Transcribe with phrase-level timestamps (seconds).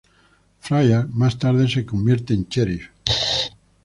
[0.61, 2.89] Fryer más tarde se convierte en sheriff.